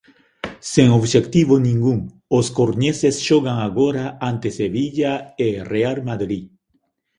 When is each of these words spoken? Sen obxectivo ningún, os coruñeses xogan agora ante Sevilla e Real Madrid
Sen 0.75 0.87
obxectivo 0.99 1.53
ningún, 1.67 1.99
os 2.37 2.47
coruñeses 2.57 3.15
xogan 3.27 3.57
agora 3.67 4.05
ante 4.29 4.49
Sevilla 4.59 5.13
e 5.45 5.47
Real 5.73 5.97
Madrid 6.09 6.45